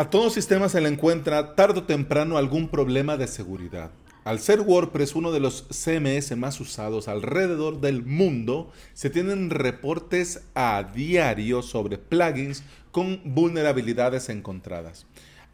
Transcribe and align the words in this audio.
A 0.00 0.10
todo 0.10 0.30
sistema 0.30 0.68
se 0.68 0.80
le 0.80 0.88
encuentra 0.88 1.56
tarde 1.56 1.80
o 1.80 1.82
temprano 1.82 2.38
algún 2.38 2.68
problema 2.68 3.16
de 3.16 3.26
seguridad. 3.26 3.90
Al 4.22 4.38
ser 4.38 4.60
WordPress 4.60 5.16
uno 5.16 5.32
de 5.32 5.40
los 5.40 5.66
CMS 5.70 6.36
más 6.36 6.60
usados 6.60 7.08
alrededor 7.08 7.80
del 7.80 8.04
mundo, 8.04 8.70
se 8.94 9.10
tienen 9.10 9.50
reportes 9.50 10.44
a 10.54 10.84
diario 10.84 11.62
sobre 11.62 11.98
plugins 11.98 12.62
con 12.92 13.20
vulnerabilidades 13.24 14.28
encontradas. 14.28 15.04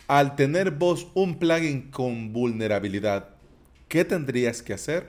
Al 0.09 0.37
tener 0.37 0.73
vos 0.73 1.07
un 1.15 1.39
plugin 1.39 1.91
con 1.91 2.35
vulnerabilidad, 2.35 3.31
¿qué 3.89 4.05
tendrías 4.05 4.61
que 4.61 4.75
hacer? 4.75 5.09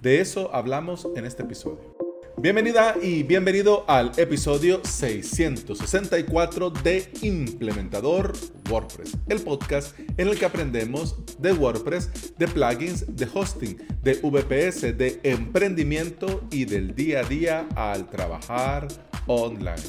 De 0.00 0.22
eso 0.22 0.48
hablamos 0.54 1.06
en 1.14 1.26
este 1.26 1.42
episodio. 1.42 1.91
Bienvenida 2.38 2.96
y 3.00 3.22
bienvenido 3.22 3.84
al 3.86 4.10
episodio 4.16 4.80
664 4.84 6.70
de 6.70 7.08
Implementador 7.20 8.32
WordPress, 8.70 9.16
el 9.28 9.40
podcast 9.42 9.98
en 10.16 10.28
el 10.28 10.38
que 10.38 10.46
aprendemos 10.46 11.16
de 11.38 11.52
WordPress, 11.52 12.34
de 12.38 12.48
plugins, 12.48 13.16
de 13.16 13.28
hosting, 13.32 13.76
de 14.02 14.14
VPS, 14.14 14.96
de 14.96 15.20
emprendimiento 15.22 16.42
y 16.50 16.64
del 16.64 16.94
día 16.94 17.20
a 17.20 17.24
día 17.24 17.68
al 17.76 18.08
trabajar 18.08 18.88
online. 19.26 19.82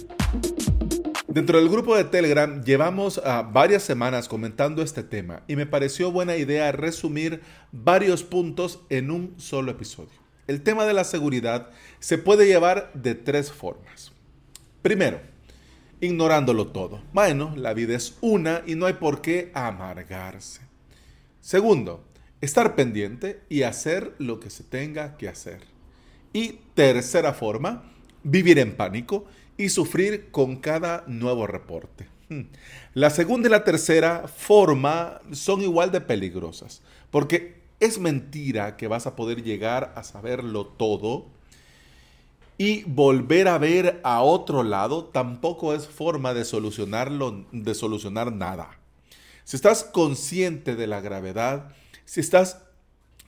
Dentro 1.28 1.58
del 1.58 1.70
grupo 1.70 1.96
de 1.96 2.04
Telegram 2.04 2.62
llevamos 2.64 3.20
varias 3.52 3.84
semanas 3.84 4.28
comentando 4.28 4.84
este 4.84 5.02
tema 5.02 5.44
y 5.48 5.56
me 5.56 5.66
pareció 5.66 6.12
buena 6.12 6.36
idea 6.36 6.72
resumir 6.72 7.42
varios 7.72 8.22
puntos 8.24 8.82
en 8.90 9.10
un 9.10 9.34
solo 9.40 9.72
episodio. 9.72 10.23
El 10.48 10.62
tema 10.62 10.86
de 10.86 10.94
la 10.94 11.04
seguridad 11.04 11.70
se 12.00 12.18
puede 12.18 12.46
llevar 12.46 12.92
de 12.94 13.16
tres 13.16 13.52
formas. 13.52 14.12
Primero, 14.82 15.22
ignorándolo 16.02 16.68
todo. 16.68 17.02
Bueno, 17.14 17.54
la 17.56 17.74
vida 17.74 17.96
es 17.96 18.18
una 18.20 18.62
y 18.66 18.76
no 18.76 18.86
hay 18.86 18.94
por 18.94 19.22
qué 19.22 19.52
amargarse. 19.54 20.62
Segundo, 21.40 22.04
estar 22.42 22.76
pendiente 22.76 23.42
y 23.48 23.64
hacer 23.64 24.14
lo 24.18 24.40
que 24.40 24.50
se 24.50 24.64
tenga 24.64 25.16
que 25.16 25.30
hacer. 25.30 25.62
Y 26.34 26.60
tercera 26.74 27.34
forma, 27.34 27.84
vivir 28.24 28.60
en 28.60 28.76
pánico 28.76 29.26
y 29.58 29.70
sufrir 29.70 30.30
con 30.32 30.58
cada 30.58 31.06
nuevo 31.08 31.48
reporte. 31.48 32.08
Hmm. 32.28 32.44
La 32.94 33.10
segunda 33.10 33.48
y 33.48 33.52
la 33.52 33.64
tercera 33.64 34.28
forma 34.28 35.22
son 35.32 35.62
igual 35.62 35.92
de 35.92 36.02
peligrosas, 36.02 36.82
porque 37.12 37.63
es 37.84 38.00
mentira 38.00 38.78
que 38.78 38.88
vas 38.88 39.08
a 39.08 39.16
poder 39.16 39.44
llegar 39.44 39.94
a 39.96 40.04
saberlo 40.04 40.66
todo 40.66 41.28
y 42.58 42.84
volver 42.84 43.48
a 43.48 43.58
ver 43.58 44.00
a 44.04 44.22
otro 44.22 44.64
lado 44.64 45.06
tampoco 45.06 45.74
es 45.74 45.88
forma 45.88 46.34
de 46.34 46.46
solucionarlo, 46.46 47.46
de 47.52 47.76
solucionar 47.76 48.32
nada. 48.32 48.80
Si 49.44 49.58
estás 49.58 49.84
consciente 49.84 50.76
de 50.76 50.88
la 50.88 51.02
gravedad, 51.02 51.76
si 52.06 52.22
estás 52.22 52.60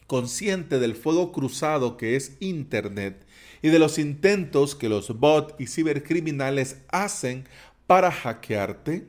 consciente 0.07 0.79
del 0.79 0.95
fuego 0.95 1.31
cruzado 1.31 1.97
que 1.97 2.15
es 2.15 2.37
Internet 2.39 3.25
y 3.61 3.69
de 3.69 3.79
los 3.79 3.97
intentos 3.97 4.75
que 4.75 4.87
los 4.87 5.19
bots 5.19 5.55
y 5.59 5.67
cibercriminales 5.67 6.77
hacen 6.89 7.47
para 7.87 8.11
hackearte, 8.11 9.07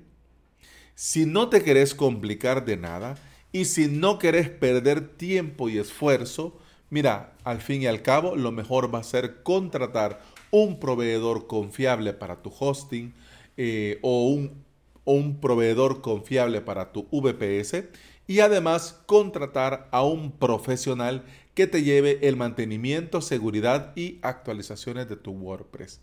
si 0.96 1.26
no 1.26 1.50
te 1.50 1.62
querés 1.62 1.94
complicar 1.94 2.64
de 2.64 2.78
nada, 2.78 3.16
y 3.56 3.64
si 3.64 3.88
no 3.88 4.18
querés 4.18 4.50
perder 4.50 5.16
tiempo 5.16 5.70
y 5.70 5.78
esfuerzo, 5.78 6.58
mira, 6.90 7.32
al 7.42 7.62
fin 7.62 7.80
y 7.80 7.86
al 7.86 8.02
cabo, 8.02 8.36
lo 8.36 8.52
mejor 8.52 8.94
va 8.94 8.98
a 8.98 9.02
ser 9.02 9.42
contratar 9.42 10.20
un 10.50 10.78
proveedor 10.78 11.46
confiable 11.46 12.12
para 12.12 12.42
tu 12.42 12.52
hosting 12.58 13.14
eh, 13.56 13.98
o, 14.02 14.28
un, 14.28 14.62
o 15.04 15.14
un 15.14 15.40
proveedor 15.40 16.02
confiable 16.02 16.60
para 16.60 16.92
tu 16.92 17.06
VPS 17.10 17.84
y 18.26 18.40
además 18.40 19.00
contratar 19.06 19.88
a 19.90 20.04
un 20.04 20.32
profesional 20.32 21.24
que 21.54 21.66
te 21.66 21.82
lleve 21.82 22.18
el 22.28 22.36
mantenimiento, 22.36 23.22
seguridad 23.22 23.94
y 23.96 24.18
actualizaciones 24.20 25.08
de 25.08 25.16
tu 25.16 25.30
WordPress. 25.30 26.02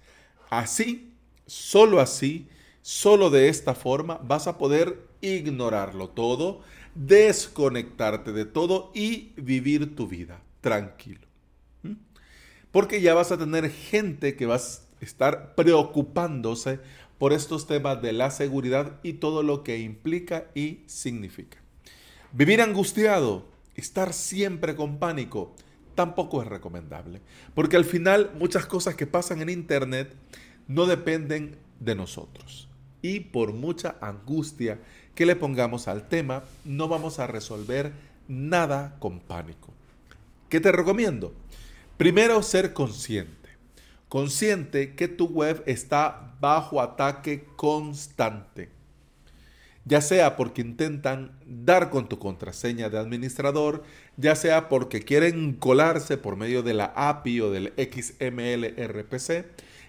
Así, 0.50 1.14
solo 1.46 2.00
así, 2.00 2.48
solo 2.82 3.30
de 3.30 3.50
esta 3.50 3.76
forma 3.76 4.20
vas 4.24 4.48
a 4.48 4.58
poder 4.58 5.08
ignorarlo 5.22 6.10
todo, 6.10 6.62
desconectarte 6.96 8.32
de 8.32 8.46
todo 8.46 8.92
y 8.94 9.34
vivir 9.36 9.96
tu 9.96 10.08
vida 10.08 10.42
tranquilo. 10.62 11.28
Porque 12.72 13.02
ya 13.02 13.14
vas 13.14 13.32
a 13.32 13.38
tener 13.38 13.70
gente 13.70 14.36
que 14.36 14.48
va 14.48 14.56
a 14.56 14.62
estar 15.00 15.54
preocupándose 15.56 16.80
por 17.20 17.32
estos 17.32 17.68
temas 17.68 18.02
de 18.02 18.14
la 18.14 18.32
seguridad 18.32 19.00
y 19.04 19.14
todo 19.14 19.44
lo 19.44 19.64
que 19.64 19.80
implica 19.80 20.48
y 20.56 20.80
significa. 20.88 21.60
Vivir 22.32 22.62
angustiado, 22.62 23.46
estar 23.76 24.12
siempre 24.12 24.76
con 24.76 24.98
pánico, 24.98 25.54
tampoco 25.96 26.42
es 26.42 26.48
recomendable. 26.48 27.22
Porque 27.54 27.78
al 27.78 27.86
final 27.86 28.32
muchas 28.40 28.66
cosas 28.66 28.96
que 28.96 29.08
pasan 29.08 29.42
en 29.42 29.50
Internet 29.50 30.16
no 30.68 30.86
dependen 30.86 31.58
de 31.80 31.96
nosotros. 31.96 32.70
Y 33.02 33.20
por 33.20 33.54
mucha 33.54 33.98
angustia 34.02 34.80
que 35.16 35.26
le 35.26 35.36
pongamos 35.36 35.88
al 35.88 36.08
tema, 36.08 36.44
no 36.66 36.88
vamos 36.88 37.20
a 37.20 37.28
resolver 37.28 37.92
nada 38.28 38.96
con 39.00 39.20
pánico. 39.20 39.74
¿Qué 40.50 40.60
te 40.60 40.72
recomiendo? 40.72 41.34
Primero, 41.98 42.42
ser 42.44 42.74
consciente. 42.74 43.50
Consciente 44.10 44.96
que 44.96 45.08
tu 45.08 45.26
web 45.28 45.64
está 45.66 46.36
bajo 46.40 46.82
ataque 46.82 47.46
constante. 47.56 48.70
Ya 49.86 50.00
sea 50.00 50.38
porque 50.38 50.62
intentan 50.62 51.38
dar 51.46 51.90
con 51.90 52.08
tu 52.08 52.18
contraseña 52.18 52.90
de 52.90 53.00
administrador, 53.00 53.84
ya 54.16 54.36
sea 54.36 54.70
porque 54.70 55.02
quieren 55.02 55.54
colarse 55.54 56.18
por 56.18 56.38
medio 56.38 56.64
de 56.64 56.74
la 56.74 56.94
API 56.96 57.42
o 57.42 57.52
del 57.52 57.74
XML 57.76 58.76
RPC, 58.78 59.46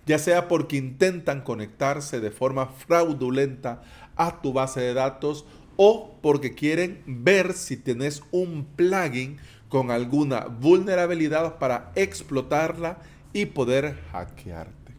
ya 0.06 0.18
sea 0.18 0.48
porque 0.48 0.76
intentan 0.76 1.42
conectarse 1.42 2.20
de 2.20 2.30
forma 2.30 2.66
fraudulenta 2.66 3.82
a 4.16 4.40
tu 4.40 4.52
base 4.52 4.80
de 4.80 4.94
datos 4.94 5.44
o 5.76 6.14
porque 6.22 6.54
quieren 6.54 7.02
ver 7.06 7.52
si 7.52 7.76
tienes 7.76 8.22
un 8.30 8.64
plugin 8.64 9.38
con 9.68 9.90
alguna 9.90 10.46
vulnerabilidad 10.46 11.58
para 11.58 11.92
explotarla 11.96 12.98
y 13.32 13.46
poder 13.46 13.98
hackearte. 14.12 14.92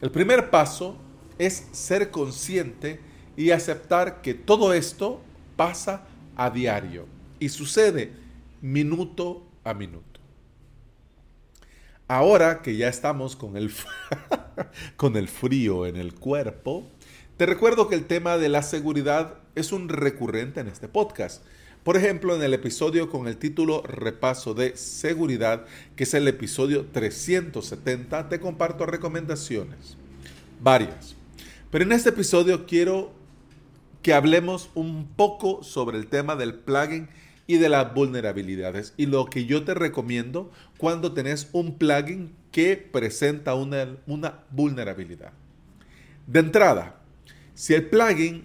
El 0.00 0.10
primer 0.10 0.50
paso 0.50 0.96
es 1.38 1.68
ser 1.72 2.10
consciente 2.10 3.00
y 3.36 3.50
aceptar 3.50 4.20
que 4.20 4.34
todo 4.34 4.74
esto 4.74 5.20
pasa 5.56 6.02
a 6.36 6.50
diario 6.50 7.06
y 7.38 7.48
sucede 7.48 8.12
minuto 8.60 9.46
a 9.64 9.74
minuto. 9.74 10.20
Ahora 12.08 12.60
que 12.62 12.76
ya 12.76 12.88
estamos 12.88 13.36
con 13.36 13.56
el, 13.56 13.72
con 14.96 15.16
el 15.16 15.28
frío 15.28 15.86
en 15.86 15.96
el 15.96 16.14
cuerpo, 16.14 16.84
te 17.36 17.46
recuerdo 17.46 17.88
que 17.88 17.94
el 17.94 18.04
tema 18.04 18.36
de 18.36 18.48
la 18.48 18.62
seguridad 18.62 19.34
es 19.54 19.72
un 19.72 19.88
recurrente 19.88 20.60
en 20.60 20.68
este 20.68 20.88
podcast. 20.88 21.42
Por 21.82 21.96
ejemplo, 21.96 22.36
en 22.36 22.42
el 22.42 22.54
episodio 22.54 23.10
con 23.10 23.26
el 23.26 23.38
título 23.38 23.82
Repaso 23.82 24.54
de 24.54 24.76
Seguridad, 24.76 25.64
que 25.96 26.04
es 26.04 26.14
el 26.14 26.28
episodio 26.28 26.86
370, 26.92 28.28
te 28.28 28.38
comparto 28.38 28.86
recomendaciones. 28.86 29.96
Varias. 30.60 31.16
Pero 31.72 31.84
en 31.84 31.92
este 31.92 32.10
episodio 32.10 32.66
quiero 32.66 33.12
que 34.02 34.14
hablemos 34.14 34.70
un 34.74 35.08
poco 35.08 35.64
sobre 35.64 35.98
el 35.98 36.06
tema 36.06 36.36
del 36.36 36.54
plugin 36.54 37.08
y 37.48 37.56
de 37.56 37.68
las 37.68 37.92
vulnerabilidades 37.94 38.94
y 38.96 39.06
lo 39.06 39.26
que 39.26 39.46
yo 39.46 39.64
te 39.64 39.74
recomiendo 39.74 40.52
cuando 40.78 41.12
tenés 41.12 41.48
un 41.52 41.78
plugin 41.78 42.34
que 42.52 42.76
presenta 42.76 43.54
una, 43.54 43.96
una 44.06 44.44
vulnerabilidad. 44.50 45.32
De 46.26 46.40
entrada, 46.40 47.01
si 47.62 47.74
el 47.74 47.88
plugin 47.88 48.42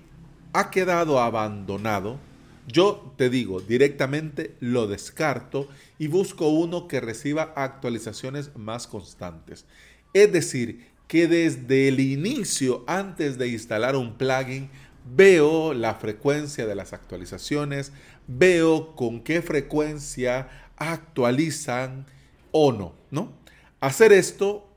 ha 0.54 0.70
quedado 0.70 1.20
abandonado, 1.20 2.20
yo 2.68 3.16
te 3.18 3.32
digo 3.32 3.62
directamente 3.62 4.54
lo 4.60 4.86
descarto 4.86 5.68
y 5.98 6.06
busco 6.06 6.50
uno 6.50 6.88
que 6.88 7.00
reciba 7.00 7.52
actualizaciones 7.56 8.56
más 8.56 8.86
constantes. 8.86 9.66
Es 10.14 10.32
decir, 10.32 10.86
que 11.08 11.28
desde 11.28 11.88
el 11.88 12.00
inicio, 12.00 12.84
antes 12.86 13.40
de 13.40 13.48
instalar 13.48 13.96
un 13.96 14.20
plugin, 14.20 14.70
veo 15.16 15.74
la 15.74 15.96
frecuencia 15.96 16.68
de 16.68 16.76
las 16.76 16.94
actualizaciones, 16.94 17.94
veo 18.28 18.96
con 18.96 19.22
qué 19.22 19.42
frecuencia 19.42 20.48
actualizan 20.76 22.06
o 22.52 22.72
no, 22.72 22.94
¿no? 23.10 23.34
Hacer 23.80 24.14
esto 24.14 24.77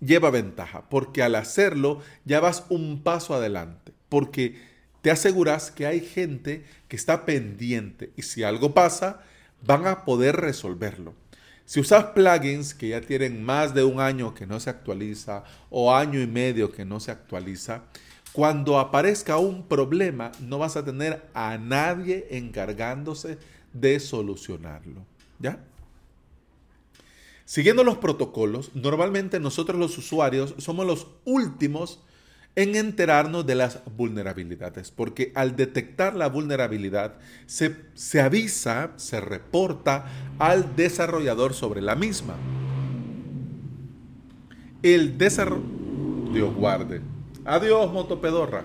lleva 0.00 0.30
ventaja, 0.30 0.88
porque 0.88 1.22
al 1.22 1.34
hacerlo 1.34 2.00
ya 2.24 2.40
vas 2.40 2.64
un 2.68 3.02
paso 3.02 3.34
adelante, 3.34 3.92
porque 4.08 4.60
te 5.02 5.10
aseguras 5.10 5.70
que 5.70 5.86
hay 5.86 6.00
gente 6.00 6.64
que 6.88 6.96
está 6.96 7.24
pendiente 7.24 8.12
y 8.16 8.22
si 8.22 8.42
algo 8.42 8.74
pasa, 8.74 9.22
van 9.64 9.86
a 9.86 10.04
poder 10.04 10.36
resolverlo. 10.36 11.14
Si 11.64 11.80
usas 11.80 12.04
plugins 12.06 12.74
que 12.74 12.88
ya 12.88 13.00
tienen 13.00 13.42
más 13.42 13.74
de 13.74 13.84
un 13.84 14.00
año 14.00 14.34
que 14.34 14.46
no 14.46 14.60
se 14.60 14.70
actualiza 14.70 15.42
o 15.68 15.94
año 15.94 16.20
y 16.20 16.26
medio 16.26 16.70
que 16.70 16.84
no 16.84 17.00
se 17.00 17.10
actualiza, 17.10 17.82
cuando 18.32 18.78
aparezca 18.78 19.38
un 19.38 19.66
problema, 19.66 20.30
no 20.40 20.58
vas 20.58 20.76
a 20.76 20.84
tener 20.84 21.22
a 21.34 21.58
nadie 21.58 22.28
encargándose 22.30 23.38
de 23.72 23.98
solucionarlo. 23.98 25.04
¿Ya? 25.38 25.58
Siguiendo 27.46 27.84
los 27.84 27.98
protocolos, 27.98 28.72
normalmente 28.74 29.38
nosotros 29.38 29.78
los 29.78 29.96
usuarios 29.96 30.54
somos 30.58 30.84
los 30.84 31.06
últimos 31.24 32.00
en 32.56 32.74
enterarnos 32.74 33.46
de 33.46 33.54
las 33.54 33.82
vulnerabilidades, 33.96 34.90
porque 34.90 35.30
al 35.36 35.54
detectar 35.54 36.16
la 36.16 36.28
vulnerabilidad 36.28 37.14
se, 37.46 37.76
se 37.94 38.20
avisa, 38.20 38.90
se 38.96 39.20
reporta 39.20 40.06
al 40.40 40.74
desarrollador 40.74 41.54
sobre 41.54 41.82
la 41.82 41.94
misma. 41.94 42.34
El 44.82 45.16
desarrollador... 45.16 46.32
Dios 46.32 46.52
guarde. 46.52 47.00
Adiós, 47.44 47.92
motopedorra. 47.92 48.64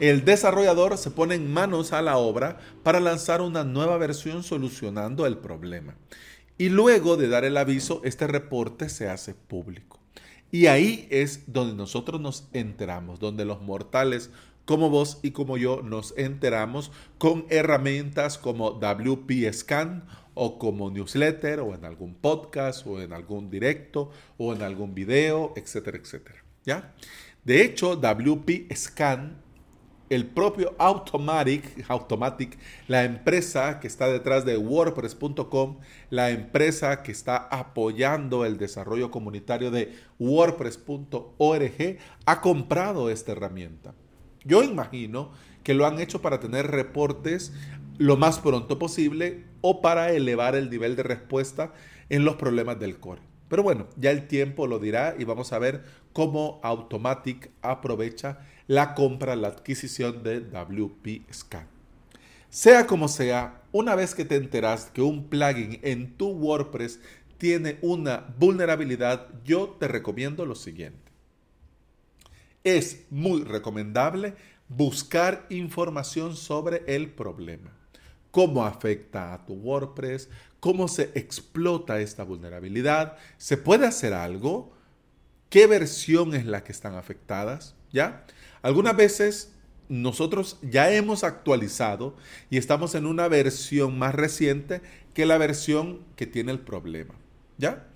El 0.00 0.24
desarrollador 0.24 0.96
se 0.96 1.10
pone 1.10 1.34
en 1.34 1.52
manos 1.52 1.92
a 1.92 2.00
la 2.00 2.16
obra 2.16 2.58
para 2.82 3.00
lanzar 3.00 3.42
una 3.42 3.64
nueva 3.64 3.98
versión 3.98 4.42
solucionando 4.42 5.26
el 5.26 5.36
problema. 5.36 5.94
Y 6.56 6.68
luego 6.68 7.16
de 7.16 7.28
dar 7.28 7.44
el 7.44 7.56
aviso, 7.56 8.00
este 8.04 8.26
reporte 8.26 8.88
se 8.88 9.08
hace 9.08 9.34
público. 9.34 9.98
Y 10.52 10.66
ahí 10.66 11.08
es 11.10 11.52
donde 11.52 11.74
nosotros 11.74 12.20
nos 12.20 12.48
enteramos, 12.52 13.18
donde 13.18 13.44
los 13.44 13.60
mortales 13.60 14.30
como 14.64 14.88
vos 14.88 15.18
y 15.22 15.32
como 15.32 15.56
yo 15.56 15.82
nos 15.82 16.16
enteramos 16.16 16.90
con 17.18 17.44
herramientas 17.50 18.38
como 18.38 18.70
WP 18.70 19.52
Scan 19.52 20.04
o 20.34 20.58
como 20.58 20.90
newsletter 20.90 21.60
o 21.60 21.74
en 21.74 21.84
algún 21.84 22.14
podcast 22.14 22.86
o 22.86 23.00
en 23.00 23.12
algún 23.12 23.50
directo 23.50 24.10
o 24.38 24.54
en 24.54 24.62
algún 24.62 24.94
video, 24.94 25.52
etcétera, 25.56 25.98
etcétera. 25.98 26.44
¿Ya? 26.64 26.94
De 27.44 27.62
hecho, 27.62 27.96
WP 27.96 28.74
Scan 28.74 29.42
el 30.14 30.26
propio 30.26 30.74
Automatic, 30.78 31.84
Automatic, 31.88 32.58
la 32.88 33.04
empresa 33.04 33.80
que 33.80 33.86
está 33.86 34.08
detrás 34.08 34.44
de 34.44 34.56
WordPress.com, 34.56 35.78
la 36.10 36.30
empresa 36.30 37.02
que 37.02 37.12
está 37.12 37.36
apoyando 37.36 38.44
el 38.44 38.56
desarrollo 38.56 39.10
comunitario 39.10 39.70
de 39.70 39.92
WordPress.org, 40.18 41.98
ha 42.26 42.40
comprado 42.40 43.10
esta 43.10 43.32
herramienta. 43.32 43.94
Yo 44.44 44.62
imagino 44.62 45.32
que 45.62 45.74
lo 45.74 45.86
han 45.86 45.98
hecho 45.98 46.22
para 46.22 46.38
tener 46.38 46.70
reportes 46.70 47.52
lo 47.98 48.16
más 48.16 48.38
pronto 48.38 48.78
posible 48.78 49.44
o 49.62 49.80
para 49.80 50.12
elevar 50.12 50.54
el 50.54 50.70
nivel 50.70 50.96
de 50.96 51.02
respuesta 51.02 51.72
en 52.08 52.24
los 52.24 52.36
problemas 52.36 52.78
del 52.78 52.98
core. 52.98 53.22
Pero 53.48 53.62
bueno, 53.62 53.88
ya 53.96 54.10
el 54.10 54.26
tiempo 54.26 54.66
lo 54.66 54.78
dirá 54.78 55.14
y 55.18 55.24
vamos 55.24 55.52
a 55.52 55.58
ver 55.58 55.84
cómo 56.12 56.60
Automatic 56.62 57.50
aprovecha 57.62 58.40
la 58.66 58.94
compra, 58.94 59.36
la 59.36 59.48
adquisición 59.48 60.22
de 60.22 60.40
WP 60.40 61.32
Scan. 61.32 61.66
Sea 62.48 62.86
como 62.86 63.08
sea, 63.08 63.62
una 63.72 63.94
vez 63.94 64.14
que 64.14 64.24
te 64.24 64.36
enteras 64.36 64.90
que 64.92 65.02
un 65.02 65.28
plugin 65.28 65.80
en 65.82 66.16
tu 66.16 66.28
WordPress 66.28 67.00
tiene 67.36 67.78
una 67.82 68.32
vulnerabilidad, 68.38 69.28
yo 69.44 69.76
te 69.78 69.88
recomiendo 69.88 70.46
lo 70.46 70.54
siguiente. 70.54 71.12
Es 72.62 73.06
muy 73.10 73.42
recomendable 73.42 74.36
buscar 74.68 75.46
información 75.50 76.36
sobre 76.36 76.82
el 76.86 77.10
problema. 77.10 77.72
Cómo 78.30 78.64
afecta 78.64 79.34
a 79.34 79.44
tu 79.44 79.54
WordPress, 79.54 80.28
cómo 80.60 80.88
se 80.88 81.10
explota 81.14 82.00
esta 82.00 82.24
vulnerabilidad, 82.24 83.16
se 83.36 83.56
puede 83.56 83.86
hacer 83.86 84.14
algo, 84.14 84.72
qué 85.50 85.66
versión 85.66 86.34
es 86.34 86.46
la 86.46 86.64
que 86.64 86.72
están 86.72 86.94
afectadas, 86.94 87.74
¿ya? 87.92 88.24
Algunas 88.64 88.96
veces 88.96 89.52
nosotros 89.90 90.58
ya 90.62 90.90
hemos 90.90 91.22
actualizado 91.22 92.16
y 92.48 92.56
estamos 92.56 92.94
en 92.94 93.04
una 93.04 93.28
versión 93.28 93.98
más 93.98 94.14
reciente 94.14 94.80
que 95.12 95.26
la 95.26 95.36
versión 95.36 96.00
que 96.16 96.26
tiene 96.26 96.50
el 96.50 96.60
problema. 96.60 97.12
¿Ya? 97.58 97.86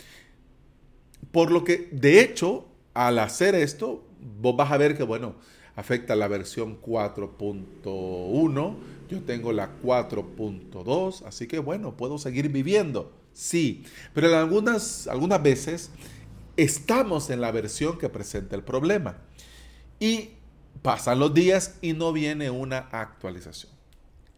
Por 1.32 1.50
lo 1.50 1.65
que, 1.65 1.88
de 1.91 2.20
hecho, 2.20 2.69
al 2.93 3.19
hacer 3.19 3.55
esto, 3.55 4.05
vos 4.43 4.56
vas 4.56 4.70
a 4.70 4.76
ver 4.76 4.94
que, 4.94 5.05
bueno, 5.05 5.37
afecta 5.75 6.15
la 6.15 6.29
versión 6.29 6.82
4.1, 6.82 8.76
yo 9.09 9.23
tengo 9.23 9.53
la 9.55 9.71
4.2, 9.82 11.23
así 11.25 11.47
que, 11.47 11.61
bueno, 11.61 11.97
puedo 11.97 12.19
seguir 12.19 12.50
viviendo. 12.50 13.11
Sí, 13.32 13.85
pero 14.12 14.37
algunas, 14.37 15.09
algunas 15.09 15.43
veces 15.43 15.93
estamos 16.59 17.31
en 17.31 17.41
la 17.41 17.53
versión 17.53 17.97
que 17.97 18.11
presenta 18.11 18.55
el 18.55 18.64
problema. 18.64 19.17
Y 19.99 20.32
Pasan 20.82 21.19
los 21.19 21.34
días 21.34 21.76
y 21.82 21.92
no 21.92 22.12
viene 22.12 22.50
una 22.50 22.88
actualización. 22.90 23.72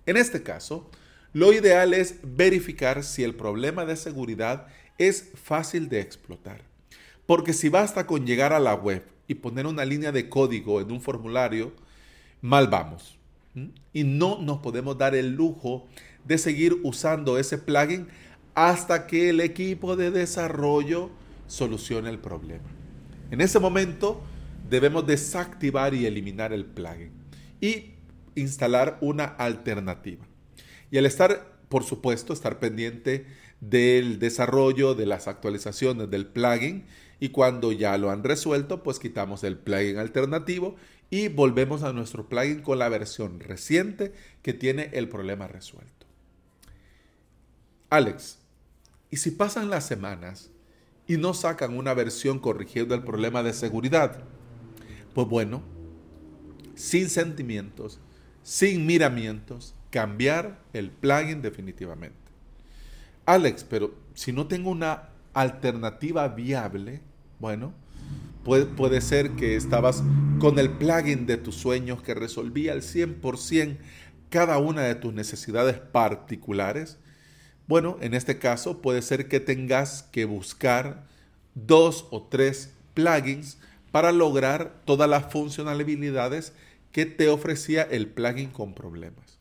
En 0.06 0.16
este 0.16 0.42
caso, 0.42 0.90
lo 1.32 1.52
ideal 1.52 1.94
es 1.94 2.16
verificar 2.22 3.04
si 3.04 3.22
el 3.22 3.34
problema 3.34 3.84
de 3.84 3.96
seguridad 3.96 4.66
es 4.98 5.30
fácil 5.34 5.88
de 5.88 6.00
explotar. 6.00 6.62
Porque 7.26 7.52
si 7.52 7.68
basta 7.68 8.06
con 8.06 8.26
llegar 8.26 8.52
a 8.52 8.58
la 8.58 8.74
web 8.74 9.04
y 9.28 9.34
poner 9.34 9.66
una 9.66 9.84
línea 9.84 10.10
de 10.10 10.28
código 10.28 10.80
en 10.80 10.90
un 10.90 11.00
formulario, 11.00 11.72
mal 12.40 12.66
vamos. 12.66 13.16
Y 13.92 14.04
no 14.04 14.38
nos 14.40 14.58
podemos 14.58 14.98
dar 14.98 15.14
el 15.14 15.34
lujo 15.34 15.86
de 16.24 16.38
seguir 16.38 16.78
usando 16.82 17.38
ese 17.38 17.58
plugin 17.58 18.08
hasta 18.54 19.06
que 19.06 19.30
el 19.30 19.40
equipo 19.40 19.96
de 19.96 20.10
desarrollo 20.10 21.10
solucione 21.46 22.10
el 22.10 22.18
problema. 22.18 22.68
En 23.30 23.40
ese 23.40 23.60
momento, 23.60 24.22
debemos 24.70 25.06
desactivar 25.06 25.94
y 25.94 26.06
eliminar 26.06 26.52
el 26.52 26.64
plugin 26.64 27.12
y 27.60 27.94
instalar 28.36 28.98
una 29.00 29.24
alternativa. 29.24 30.24
Y 30.90 30.98
al 30.98 31.06
estar, 31.06 31.58
por 31.68 31.84
supuesto, 31.84 32.32
estar 32.32 32.58
pendiente 32.58 33.26
del 33.60 34.18
desarrollo, 34.18 34.94
de 34.94 35.06
las 35.06 35.28
actualizaciones 35.28 36.08
del 36.08 36.26
plugin 36.26 36.86
y 37.18 37.30
cuando 37.30 37.72
ya 37.72 37.98
lo 37.98 38.10
han 38.10 38.24
resuelto, 38.24 38.82
pues 38.82 38.98
quitamos 38.98 39.44
el 39.44 39.58
plugin 39.58 39.98
alternativo 39.98 40.76
y 41.10 41.28
volvemos 41.28 41.82
a 41.82 41.92
nuestro 41.92 42.28
plugin 42.28 42.62
con 42.62 42.78
la 42.78 42.88
versión 42.88 43.40
reciente 43.40 44.14
que 44.42 44.54
tiene 44.54 44.90
el 44.94 45.08
problema 45.08 45.48
resuelto. 45.48 46.06
Alex, 47.90 48.38
¿y 49.10 49.16
si 49.16 49.32
pasan 49.32 49.68
las 49.68 49.84
semanas 49.84 50.50
y 51.08 51.16
no 51.16 51.34
sacan 51.34 51.76
una 51.76 51.92
versión 51.92 52.38
corrigiendo 52.38 52.94
el 52.94 53.02
problema 53.02 53.42
de 53.42 53.52
seguridad? 53.52 54.22
Pues 55.14 55.28
bueno, 55.28 55.62
sin 56.74 57.10
sentimientos, 57.10 58.00
sin 58.42 58.86
miramientos, 58.86 59.74
cambiar 59.90 60.62
el 60.72 60.90
plugin 60.90 61.42
definitivamente. 61.42 62.16
Alex, 63.26 63.64
pero 63.64 63.94
si 64.14 64.32
no 64.32 64.46
tengo 64.46 64.70
una 64.70 65.10
alternativa 65.34 66.28
viable, 66.28 67.00
bueno, 67.38 67.72
puede, 68.44 68.66
puede 68.66 69.00
ser 69.00 69.32
que 69.32 69.56
estabas 69.56 70.02
con 70.38 70.58
el 70.58 70.70
plugin 70.70 71.26
de 71.26 71.36
tus 71.36 71.56
sueños 71.56 72.02
que 72.02 72.14
resolvía 72.14 72.72
al 72.72 72.82
100% 72.82 73.78
cada 74.30 74.58
una 74.58 74.82
de 74.82 74.94
tus 74.94 75.12
necesidades 75.12 75.78
particulares. 75.78 76.98
Bueno, 77.66 77.98
en 78.00 78.14
este 78.14 78.38
caso 78.38 78.80
puede 78.80 79.02
ser 79.02 79.28
que 79.28 79.40
tengas 79.40 80.04
que 80.04 80.24
buscar 80.24 81.04
dos 81.54 82.06
o 82.10 82.22
tres 82.22 82.72
plugins 82.94 83.58
para 83.90 84.12
lograr 84.12 84.82
todas 84.84 85.08
las 85.08 85.32
funcionalidades 85.32 86.52
que 86.92 87.06
te 87.06 87.28
ofrecía 87.28 87.82
el 87.82 88.08
plugin 88.08 88.50
con 88.50 88.74
problemas. 88.74 89.38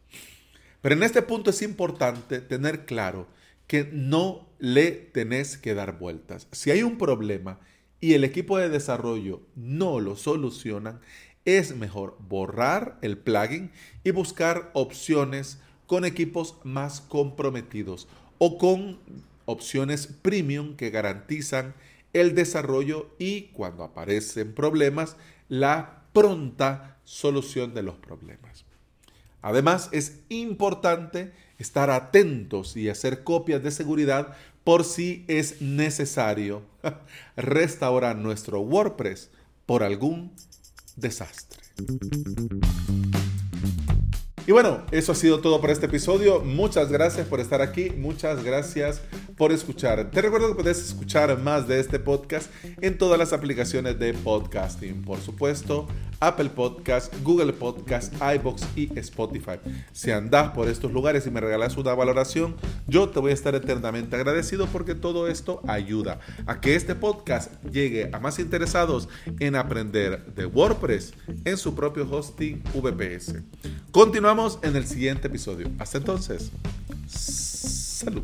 Pero 0.81 0.95
en 0.95 1.03
este 1.03 1.21
punto 1.21 1.49
es 1.49 1.61
importante 1.61 2.39
tener 2.39 2.85
claro 2.85 3.27
que 3.67 3.89
no 3.91 4.47
le 4.59 4.91
tenés 4.91 5.57
que 5.57 5.73
dar 5.73 5.99
vueltas. 5.99 6.47
Si 6.51 6.71
hay 6.71 6.83
un 6.83 6.97
problema 6.97 7.59
y 7.99 8.13
el 8.13 8.23
equipo 8.23 8.57
de 8.57 8.69
desarrollo 8.69 9.41
no 9.55 9.99
lo 9.99 10.15
solucionan, 10.15 11.01
es 11.45 11.75
mejor 11.75 12.17
borrar 12.27 12.97
el 13.01 13.17
plugin 13.17 13.71
y 14.03 14.11
buscar 14.11 14.71
opciones 14.73 15.59
con 15.85 16.05
equipos 16.05 16.57
más 16.63 17.01
comprometidos 17.01 18.07
o 18.37 18.57
con 18.57 18.99
opciones 19.45 20.07
premium 20.07 20.75
que 20.75 20.91
garantizan 20.91 21.73
el 22.13 22.35
desarrollo 22.35 23.09
y, 23.19 23.43
cuando 23.53 23.83
aparecen 23.83 24.53
problemas, 24.53 25.15
la 25.47 26.03
pronta 26.13 26.97
solución 27.03 27.73
de 27.73 27.83
los 27.83 27.95
problemas. 27.95 28.65
Además, 29.41 29.89
es 29.91 30.19
importante 30.29 31.31
estar 31.57 31.89
atentos 31.89 32.75
y 32.75 32.89
hacer 32.89 33.23
copias 33.23 33.63
de 33.63 33.71
seguridad 33.71 34.35
por 34.63 34.83
si 34.83 35.25
es 35.27 35.61
necesario 35.61 36.61
restaurar 37.35 38.15
nuestro 38.17 38.59
WordPress 38.61 39.29
por 39.65 39.83
algún 39.83 40.33
desastre. 40.95 41.59
Y 44.45 44.51
bueno, 44.51 44.83
eso 44.91 45.11
ha 45.11 45.15
sido 45.15 45.41
todo 45.41 45.61
por 45.61 45.69
este 45.69 45.85
episodio. 45.85 46.41
Muchas 46.41 46.91
gracias 46.91 47.27
por 47.27 47.39
estar 47.39 47.61
aquí. 47.61 47.91
Muchas 47.91 48.43
gracias 48.43 49.01
por 49.39 49.53
escuchar. 49.53 50.11
Te 50.11 50.21
recuerdo 50.21 50.49
que 50.49 50.61
puedes 50.61 50.79
escuchar 50.79 51.39
más 51.39 51.65
de 51.65 51.79
este 51.79 51.97
podcast 51.97 52.51
en 52.81 52.97
todas 52.97 53.17
las 53.17 53.31
aplicaciones 53.31 53.97
de 53.97 54.13
podcasting. 54.13 55.01
Por 55.01 55.21
supuesto, 55.21 55.87
Apple 56.19 56.49
Podcast, 56.49 57.13
Google 57.23 57.53
Podcast, 57.53 58.13
iBox 58.35 58.65
y 58.75 58.99
Spotify. 58.99 59.53
Si 59.93 60.11
andas 60.11 60.51
por 60.51 60.67
estos 60.67 60.91
lugares 60.91 61.25
y 61.25 61.31
me 61.31 61.39
regalas 61.39 61.77
una 61.77 61.93
valoración, 61.93 62.57
yo 62.85 63.07
te 63.07 63.21
voy 63.21 63.31
a 63.31 63.33
estar 63.33 63.55
eternamente 63.55 64.17
agradecido 64.17 64.67
porque 64.67 64.93
todo 64.93 65.29
esto 65.29 65.61
ayuda 65.67 66.19
a 66.45 66.59
que 66.59 66.75
este 66.75 66.93
podcast 66.93 67.53
llegue 67.71 68.09
a 68.11 68.19
más 68.19 68.39
interesados 68.39 69.07
en 69.39 69.55
aprender 69.55 70.33
de 70.35 70.47
WordPress 70.47 71.13
en 71.45 71.55
su 71.55 71.73
propio 71.75 72.05
hosting 72.11 72.61
VPS. 72.73 73.35
Continuamos 73.91 74.59
en 74.63 74.75
el 74.75 74.85
siguiente 74.85 75.29
episodio. 75.29 75.71
Hasta 75.79 75.97
entonces. 75.97 76.51
Salud. 77.07 78.23